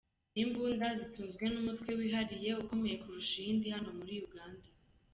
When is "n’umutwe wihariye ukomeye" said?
1.53-2.95